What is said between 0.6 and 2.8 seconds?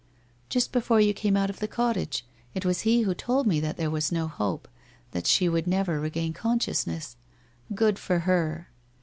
before you came out of the cottage. It was